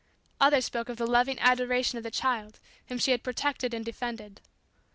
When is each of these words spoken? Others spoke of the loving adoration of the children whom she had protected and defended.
Others 0.39 0.65
spoke 0.65 0.89
of 0.89 0.97
the 0.97 1.05
loving 1.05 1.37
adoration 1.37 1.99
of 1.99 2.03
the 2.03 2.09
children 2.09 2.53
whom 2.87 2.97
she 2.97 3.11
had 3.11 3.21
protected 3.21 3.71
and 3.71 3.85
defended. 3.85 4.41